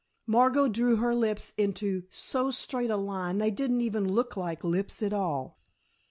[0.25, 5.13] Margot drew her lips into so straight a line they didn't look like lips at
[5.13, 5.59] all.